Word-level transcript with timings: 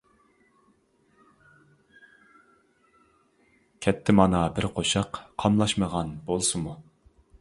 كەتتى 3.87 4.15
مانا 4.21 4.41
بىر 4.57 4.71
قوشاق، 4.79 5.21
قاملاشمىغان 5.45 6.19
بولسىمۇ. 6.33 6.75